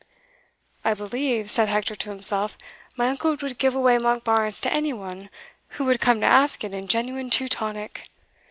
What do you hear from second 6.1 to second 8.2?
to ask it in genuine Teutonic!